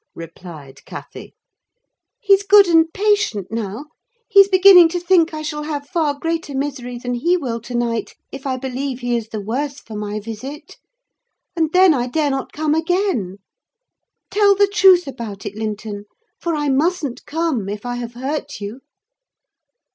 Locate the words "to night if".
7.61-8.47